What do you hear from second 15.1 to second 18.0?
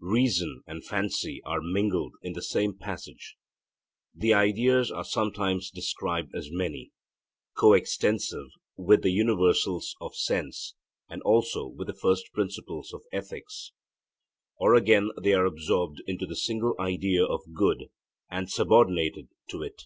they are absorbed into the single idea of good,